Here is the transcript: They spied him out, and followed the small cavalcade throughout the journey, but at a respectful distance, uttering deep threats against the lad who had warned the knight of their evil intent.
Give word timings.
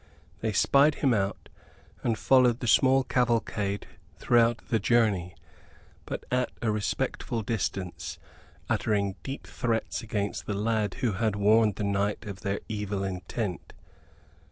They 0.39 0.51
spied 0.51 0.95
him 0.95 1.13
out, 1.13 1.47
and 2.01 2.17
followed 2.17 2.59
the 2.59 2.65
small 2.67 3.03
cavalcade 3.03 3.85
throughout 4.17 4.67
the 4.69 4.79
journey, 4.79 5.35
but 6.07 6.23
at 6.31 6.49
a 6.59 6.71
respectful 6.71 7.43
distance, 7.43 8.17
uttering 8.67 9.15
deep 9.21 9.45
threats 9.45 10.01
against 10.01 10.47
the 10.47 10.55
lad 10.55 10.95
who 11.05 11.11
had 11.11 11.35
warned 11.35 11.75
the 11.75 11.83
knight 11.83 12.25
of 12.25 12.39
their 12.41 12.61
evil 12.67 13.03
intent. 13.03 13.73